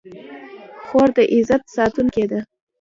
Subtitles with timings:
[0.85, 2.39] خور د عزت ساتونکې ده.